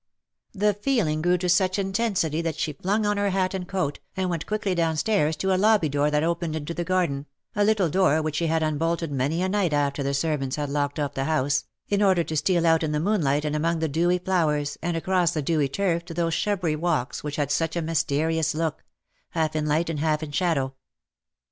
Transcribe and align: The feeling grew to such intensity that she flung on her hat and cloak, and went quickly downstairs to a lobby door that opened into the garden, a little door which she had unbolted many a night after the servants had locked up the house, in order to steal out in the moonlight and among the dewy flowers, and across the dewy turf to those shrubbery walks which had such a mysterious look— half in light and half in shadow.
The 0.53 0.73
feeling 0.73 1.21
grew 1.21 1.37
to 1.37 1.47
such 1.47 1.77
intensity 1.77 2.41
that 2.41 2.55
she 2.57 2.73
flung 2.73 3.05
on 3.05 3.17
her 3.17 3.29
hat 3.29 3.53
and 3.53 3.67
cloak, 3.67 3.99
and 4.17 4.31
went 4.31 4.47
quickly 4.47 4.73
downstairs 4.73 5.35
to 5.35 5.53
a 5.53 5.57
lobby 5.61 5.89
door 5.89 6.09
that 6.09 6.23
opened 6.23 6.55
into 6.55 6.73
the 6.73 6.83
garden, 6.83 7.27
a 7.55 7.63
little 7.63 7.87
door 7.87 8.19
which 8.19 8.37
she 8.37 8.47
had 8.47 8.63
unbolted 8.63 9.11
many 9.11 9.43
a 9.43 9.47
night 9.47 9.73
after 9.73 10.01
the 10.01 10.15
servants 10.15 10.55
had 10.55 10.71
locked 10.71 10.97
up 10.97 11.13
the 11.13 11.25
house, 11.25 11.65
in 11.87 12.01
order 12.01 12.23
to 12.23 12.35
steal 12.35 12.65
out 12.65 12.81
in 12.81 12.93
the 12.93 12.99
moonlight 12.99 13.45
and 13.45 13.55
among 13.55 13.77
the 13.77 13.87
dewy 13.87 14.17
flowers, 14.17 14.75
and 14.81 14.97
across 14.97 15.33
the 15.33 15.41
dewy 15.43 15.67
turf 15.69 16.03
to 16.05 16.15
those 16.15 16.33
shrubbery 16.33 16.75
walks 16.75 17.23
which 17.23 17.35
had 17.35 17.51
such 17.51 17.75
a 17.75 17.81
mysterious 17.83 18.55
look— 18.55 18.83
half 19.37 19.55
in 19.55 19.67
light 19.67 19.87
and 19.87 19.99
half 19.99 20.23
in 20.23 20.31
shadow. 20.31 20.73